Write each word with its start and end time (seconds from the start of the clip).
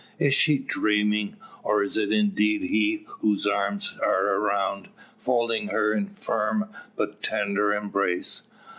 Is 0.17 0.33
she 0.33 0.57
dreaming? 0.57 1.35
Or 1.61 1.83
is 1.83 1.95
it 1.95 2.11
indeed 2.11 2.63
he 2.63 3.05
whose 3.19 3.45
arms 3.45 3.93
are 4.03 4.33
around, 4.33 4.87
folding 5.19 5.67
her 5.67 5.93
in 5.93 6.07
firm 6.07 6.69
but 6.95 7.21
tender 7.21 7.71
embrace? 7.71 8.41